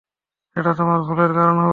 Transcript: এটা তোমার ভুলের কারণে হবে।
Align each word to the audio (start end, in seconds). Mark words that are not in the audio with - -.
এটা 0.55 0.71
তোমার 0.73 0.99
ভুলের 1.01 1.31
কারণে 1.33 1.61
হবে। 1.61 1.69